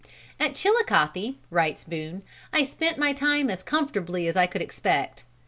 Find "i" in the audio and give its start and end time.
2.51-2.63, 4.35-4.47